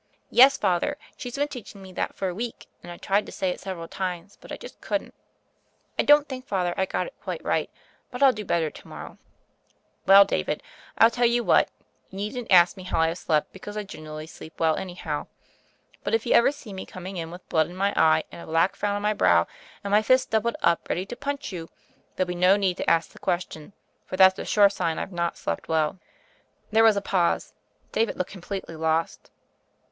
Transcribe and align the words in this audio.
"Yes, 0.31 0.57
Father; 0.57 0.97
she's 1.15 1.35
been 1.35 1.47
teaching 1.47 1.79
me 1.79 1.93
that 1.93 2.15
for 2.15 2.27
a 2.27 2.33
week; 2.33 2.65
and 2.81 2.91
I 2.91 2.97
tried 2.97 3.27
to 3.27 3.31
say 3.31 3.51
it 3.51 3.59
several 3.59 3.87
times, 3.87 4.35
but 4.41 4.51
I 4.51 4.57
just 4.57 4.81
couldn't. 4.81 5.13
I 5.99 6.01
don't 6.01 6.27
think, 6.27 6.47
Father, 6.47 6.73
I 6.75 6.87
got 6.87 7.05
it 7.05 7.13
quite 7.21 7.45
right, 7.45 7.69
but 8.09 8.23
I'll 8.23 8.33
do 8.33 8.43
better 8.43 8.71
to 8.71 8.87
morrow." 8.87 9.19
"Well, 10.07 10.25
David, 10.25 10.63
I'll 10.97 11.11
tell 11.11 11.27
you 11.27 11.43
what; 11.43 11.69
you 12.09 12.17
needn't 12.17 12.49
ask 12.51 12.77
me 12.77 12.81
how 12.81 12.99
I 12.99 13.09
have 13.09 13.17
slept, 13.19 13.53
because 13.53 13.77
I 13.77 13.83
generally 13.83 14.25
sleep 14.25 14.59
well 14.59 14.75
anyhow. 14.75 15.27
But 16.03 16.15
if 16.15 16.25
you 16.25 16.33
ever 16.33 16.51
see 16.51 16.73
me 16.73 16.83
coming 16.87 17.17
in 17.17 17.29
with 17.29 17.47
blood 17.47 17.67
in 17.67 17.75
my 17.75 17.93
eye, 17.95 18.23
and 18.31 18.41
a 18.41 18.47
black 18.47 18.75
frown 18.75 18.95
on 18.95 19.03
my 19.03 19.13
brow, 19.13 19.45
and 19.83 19.91
my 19.91 20.01
fists 20.01 20.25
doubled 20.25 20.55
up 20.63 20.89
ready 20.89 21.05
to 21.05 21.15
punch 21.15 21.51
you, 21.51 21.69
there'll 22.15 22.27
be 22.27 22.33
no 22.33 22.57
need 22.57 22.77
to 22.77 22.89
ask 22.89 23.11
the 23.11 23.19
question; 23.19 23.71
for 24.07 24.17
that's 24.17 24.39
a 24.39 24.45
sure 24.45 24.67
sign 24.71 24.97
I've 24.97 25.11
not 25.13 25.37
slept 25.37 25.67
well." 25.67 25.99
There 26.71 26.83
was 26.83 26.97
a 26.97 27.01
pause: 27.01 27.53
David 27.91 28.15
looked 28.17 28.31
completely 28.31 28.75
lost. 28.75 29.29